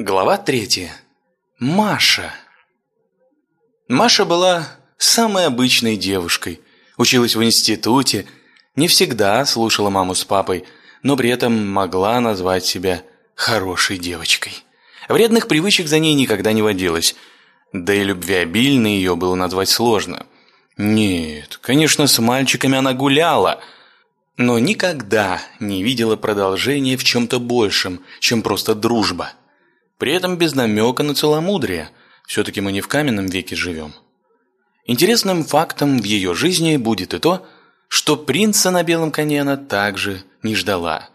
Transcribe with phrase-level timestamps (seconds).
[0.00, 0.94] Глава третья.
[1.58, 2.32] Маша.
[3.88, 6.60] Маша была самой обычной девушкой.
[6.96, 8.24] Училась в институте,
[8.76, 10.62] не всегда слушала маму с папой,
[11.02, 13.02] но при этом могла назвать себя
[13.34, 14.52] хорошей девочкой.
[15.08, 17.16] Вредных привычек за ней никогда не водилось,
[17.72, 20.26] да и любвеобильной ее было назвать сложно.
[20.76, 23.60] Нет, конечно, с мальчиками она гуляла,
[24.36, 29.32] но никогда не видела продолжения в чем-то большем, чем просто дружба.
[29.98, 31.90] При этом без намека на целомудрие.
[32.26, 33.94] Все-таки мы не в каменном веке живем.
[34.86, 37.46] Интересным фактом в ее жизни будет и то,
[37.88, 41.10] что принца на белом коне она также не ждала.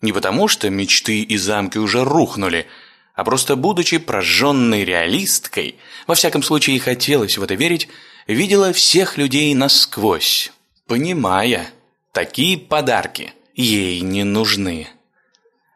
[0.00, 2.66] Не потому, что мечты и замки уже рухнули,
[3.14, 7.88] а просто будучи прожженной реалисткой, во всяком случае хотелось в это верить,
[8.26, 10.52] видела всех людей насквозь,
[10.86, 11.70] понимая,
[12.12, 14.88] такие подарки ей не нужны.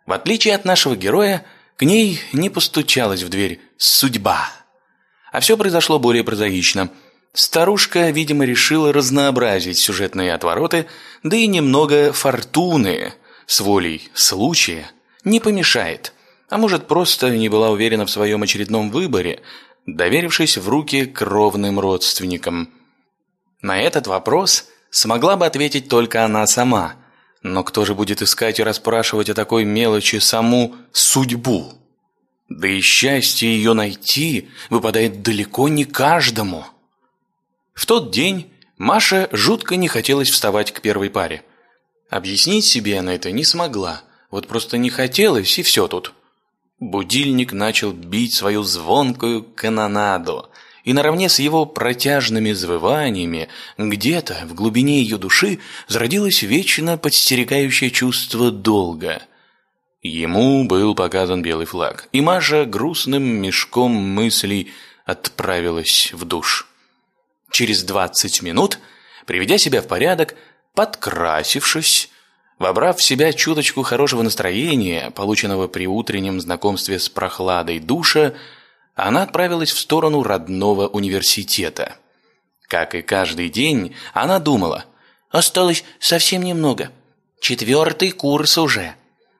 [0.06, 1.44] В отличие от нашего героя,
[1.78, 4.50] к ней не постучалась в дверь судьба.
[5.30, 6.90] А все произошло более прозаично.
[7.32, 10.86] Старушка, видимо, решила разнообразить сюжетные отвороты,
[11.22, 13.14] да и немного фортуны
[13.46, 14.90] с волей случая
[15.22, 16.12] не помешает.
[16.50, 19.40] А может, просто не была уверена в своем очередном выборе,
[19.86, 22.70] доверившись в руки кровным родственникам.
[23.62, 26.96] На этот вопрос смогла бы ответить только она сама–
[27.42, 31.72] но кто же будет искать и расспрашивать о такой мелочи саму судьбу?
[32.48, 36.64] Да и счастье ее найти выпадает далеко не каждому.
[37.74, 41.42] В тот день Маше жутко не хотелось вставать к первой паре.
[42.10, 44.02] Объяснить себе она это не смогла.
[44.30, 46.14] Вот просто не хотелось, и все тут.
[46.80, 50.47] Будильник начал бить свою звонкую канонаду–
[50.88, 58.50] и наравне с его протяжными завываниями где-то в глубине ее души зародилось вечно подстерегающее чувство
[58.50, 59.20] долга.
[60.00, 64.72] Ему был показан белый флаг, и Маша грустным мешком мыслей
[65.04, 66.66] отправилась в душ.
[67.50, 68.78] Через двадцать минут,
[69.26, 70.36] приведя себя в порядок,
[70.74, 72.08] подкрасившись,
[72.58, 78.32] вобрав в себя чуточку хорошего настроения, полученного при утреннем знакомстве с прохладой душа,
[78.98, 81.96] она отправилась в сторону родного университета.
[82.66, 84.86] Как и каждый день, она думала,
[85.30, 86.90] «Осталось совсем немного.
[87.40, 88.96] Четвертый курс уже.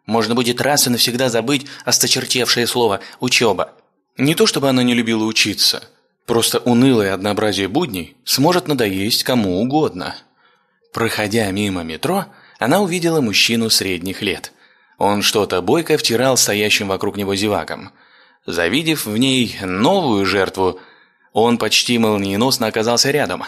[0.06, 3.72] Можно будет раз и навсегда забыть осточертевшее слово «учеба».
[4.16, 5.82] Не то чтобы она не любила учиться,
[6.24, 10.16] просто унылое однообразие будней сможет надоесть кому угодно.
[10.92, 12.26] Проходя мимо метро,
[12.60, 14.52] она увидела мужчину средних лет.
[14.98, 17.90] Он что-то бойко втирал стоящим вокруг него зевакам–
[18.48, 20.80] Завидев в ней новую жертву,
[21.34, 23.44] он почти молниеносно оказался рядом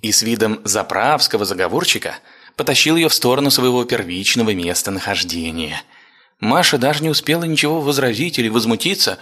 [0.00, 2.14] и с видом заправского заговорщика
[2.56, 5.82] потащил ее в сторону своего первичного местонахождения.
[6.40, 9.18] Маша даже не успела ничего возразить или возмутиться,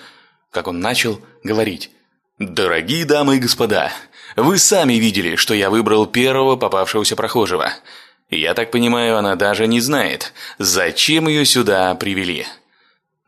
[0.52, 1.90] как он начал говорить.
[2.38, 3.92] «Дорогие дамы и господа,
[4.36, 7.72] вы сами видели, что я выбрал первого попавшегося прохожего.
[8.30, 12.46] Я так понимаю, она даже не знает, зачем ее сюда привели».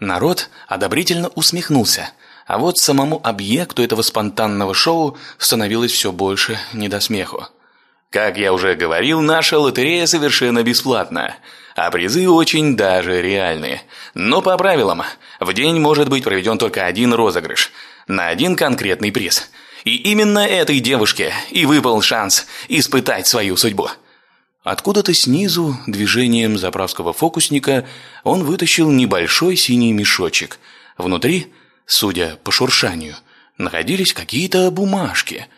[0.00, 2.10] Народ одобрительно усмехнулся,
[2.46, 7.46] а вот самому объекту этого спонтанного шоу становилось все больше не до смеху.
[8.10, 11.36] Как я уже говорил, наша лотерея совершенно бесплатна,
[11.74, 13.82] а призы очень даже реальные.
[14.14, 15.02] Но по правилам,
[15.40, 17.72] в день может быть проведен только один розыгрыш
[18.06, 19.50] на один конкретный приз.
[19.84, 23.90] И именно этой девушке и выпал шанс испытать свою судьбу.
[24.64, 27.86] Откуда-то снизу, движением заправского фокусника,
[28.22, 30.58] он вытащил небольшой синий мешочек.
[30.96, 31.52] Внутри,
[31.84, 33.14] судя по шуршанию,
[33.58, 35.48] находились какие-то бумажки.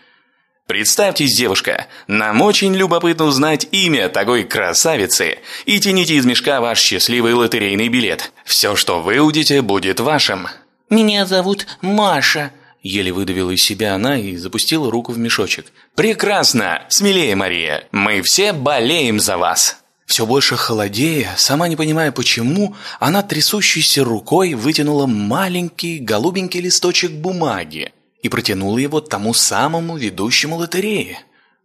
[0.66, 7.34] «Представьтесь, девушка, нам очень любопытно узнать имя такой красавицы и тяните из мешка ваш счастливый
[7.34, 8.32] лотерейный билет.
[8.44, 10.48] Все, что выудите, будет вашим».
[10.90, 12.50] «Меня зовут Маша»,
[12.86, 15.66] Еле выдавила из себя она и запустила руку в мешочек.
[15.96, 16.84] «Прекрасно!
[16.88, 17.88] Смелее, Мария!
[17.90, 24.54] Мы все болеем за вас!» Все больше холодея, сама не понимая почему, она трясущейся рукой
[24.54, 31.18] вытянула маленький голубенький листочек бумаги и протянула его тому самому ведущему лотереи.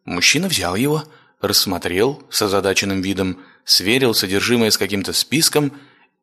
[0.05, 1.03] Мужчина взял его,
[1.39, 5.71] рассмотрел с озадаченным видом, сверил содержимое с каким-то списком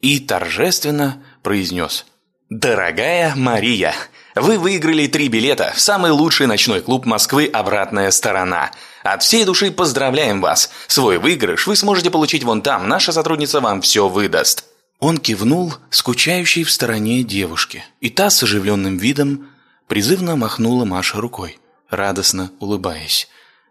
[0.01, 2.05] и торжественно произнес
[2.51, 3.95] «Дорогая Мария,
[4.35, 8.71] вы выиграли три билета в самый лучший ночной клуб Москвы «Обратная сторона».
[9.03, 10.71] От всей души поздравляем вас.
[10.87, 12.89] Свой выигрыш вы сможете получить вон там.
[12.89, 14.65] Наша сотрудница вам все выдаст».
[14.99, 19.51] Он кивнул скучающей в стороне девушке, и та с оживленным видом
[19.87, 21.59] призывно махнула Маше рукой,
[21.91, 23.29] радостно улыбаясь.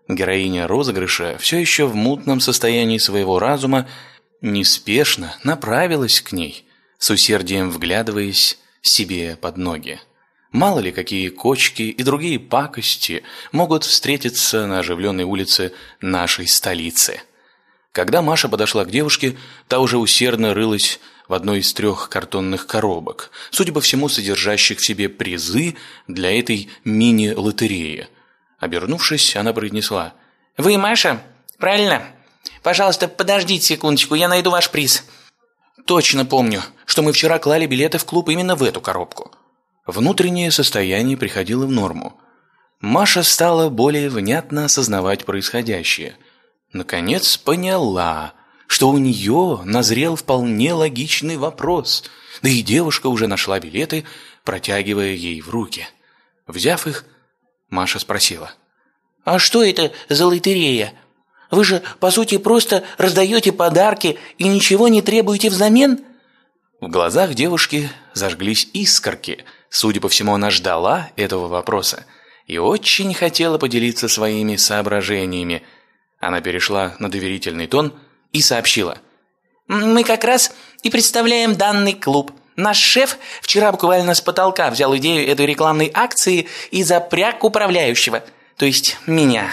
[0.07, 3.87] Героиня розыгрыша, все еще в мутном состоянии своего разума,
[4.41, 6.67] неспешно направилась к ней,
[6.99, 9.99] с усердием вглядываясь себе под ноги.
[10.51, 17.21] Мало ли какие кочки и другие пакости могут встретиться на оживленной улице нашей столицы.
[17.91, 19.37] Когда Маша подошла к девушке,
[19.67, 24.85] та уже усердно рылась в одной из трех картонных коробок, судя по всему, содержащих в
[24.85, 25.75] себе призы
[26.07, 28.07] для этой мини-лотереи.
[28.59, 30.13] Обернувшись, она произнесла
[30.57, 31.21] «Вы Маша?
[31.57, 32.03] Правильно?
[32.63, 35.03] Пожалуйста, подождите секундочку, я найду ваш приз».
[35.87, 39.31] «Точно помню, что мы вчера клали билеты в клуб именно в эту коробку».
[39.85, 42.19] Внутреннее состояние приходило в норму.
[42.81, 46.17] Маша стала более внятно осознавать происходящее.
[46.73, 48.33] Наконец поняла,
[48.67, 52.03] что у нее назрел вполне логичный вопрос,
[52.41, 54.03] да и девушка уже нашла билеты,
[54.43, 55.87] протягивая ей в руки.
[56.47, 57.05] Взяв их,
[57.69, 58.51] Маша спросила.
[59.23, 60.93] «А что это за лотерея?
[61.51, 65.99] Вы же, по сути, просто раздаете подарки и ничего не требуете взамен?»
[66.79, 72.05] В глазах девушки зажглись искорки– Судя по всему, она ждала этого вопроса
[72.45, 75.63] и очень хотела поделиться своими соображениями.
[76.19, 77.93] Она перешла на доверительный тон
[78.31, 78.97] и сообщила.
[79.67, 82.31] «Мы как раз и представляем данный клуб.
[82.55, 88.23] Наш шеф вчера буквально с потолка взял идею этой рекламной акции и запряг управляющего,
[88.55, 89.51] то есть меня,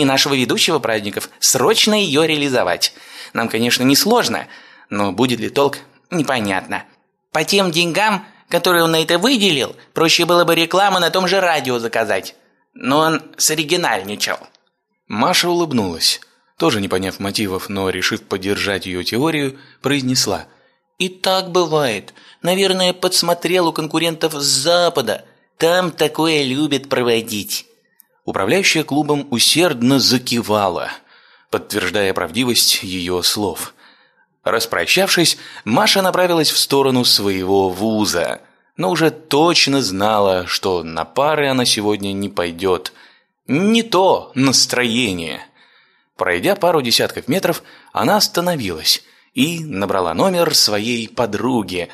[0.00, 2.92] и нашего ведущего праздников, срочно ее реализовать.
[3.32, 4.46] Нам, конечно, не сложно,
[4.90, 5.78] но будет ли толк,
[6.10, 6.84] непонятно.
[7.32, 11.40] По тем деньгам которую он на это выделил, проще было бы рекламу на том же
[11.40, 12.34] радио заказать.
[12.74, 14.38] Но он соригинальничал.
[15.06, 16.20] Маша улыбнулась,
[16.58, 20.46] тоже не поняв мотивов, но решив поддержать ее теорию, произнесла.
[20.98, 22.12] «И так бывает.
[22.42, 25.24] Наверное, подсмотрел у конкурентов с Запада.
[25.56, 27.67] Там такое любят проводить».
[28.28, 30.90] Управляющая клубом усердно закивала,
[31.50, 33.74] подтверждая правдивость ее слов–
[34.44, 38.40] Распрощавшись, Маша направилась в сторону своего вуза,
[38.76, 42.92] но уже точно знала, что на пары она сегодня не пойдет.
[43.46, 45.40] Не то настроение.
[46.16, 49.02] Пройдя пару десятков метров, она остановилась
[49.34, 51.88] и набрала номер своей подруги.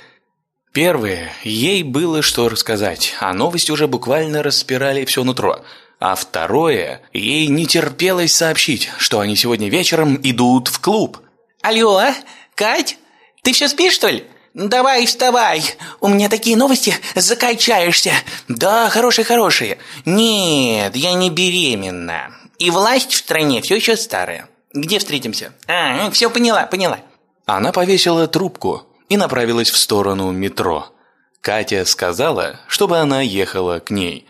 [0.73, 5.65] Первое, ей было что рассказать, а новости уже буквально распирали все нутро.
[6.07, 11.21] А второе, ей не терпелось сообщить, что они сегодня вечером идут в клуб.
[11.63, 12.15] «Алло, а?
[12.55, 12.99] «Кать,
[13.43, 15.63] ты все спишь, что ли?» «Давай, вставай!
[16.01, 18.13] У меня такие новости, закачаешься!»
[18.49, 22.35] «Да, хорошие-хорошие!» «Нет, я не беременна.
[22.59, 24.51] И власть в стране все еще старая.
[24.75, 26.99] Где встретимся?» «А, все поняла, поняла».
[27.47, 30.93] Она повесила трубку и направилась в сторону метро.
[31.41, 34.29] Катя сказала, чтобы она ехала к ней.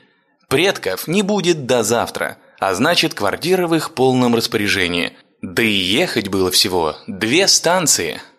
[0.54, 5.14] Предков не будет до завтра, а значит квартира в их полном распоряжении.
[5.42, 8.22] Да и ехать было всего две станции–